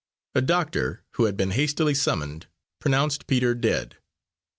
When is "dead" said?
3.53-3.97